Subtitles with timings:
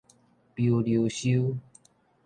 [0.55, 1.55] 彪溜 siu